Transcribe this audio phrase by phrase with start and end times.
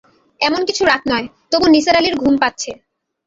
[0.41, 2.71] এমন কিছু রাত নয়, তবু নিসার আলির ঘুম পাচ্ছে।